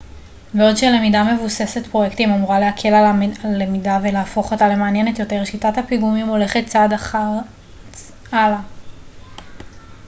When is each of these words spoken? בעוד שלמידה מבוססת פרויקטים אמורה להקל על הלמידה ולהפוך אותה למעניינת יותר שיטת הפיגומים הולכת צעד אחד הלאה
בעוד 0.53 0.77
שלמידה 0.77 1.23
מבוססת 1.35 1.87
פרויקטים 1.87 2.31
אמורה 2.31 2.59
להקל 2.59 2.87
על 2.93 3.21
הלמידה 3.43 3.99
ולהפוך 4.03 4.53
אותה 4.53 4.67
למעניינת 4.67 5.19
יותר 5.19 5.43
שיטת 5.45 5.77
הפיגומים 5.77 6.27
הולכת 6.27 6.63
צעד 6.65 6.93
אחד 6.93 7.25
הלאה 8.31 8.59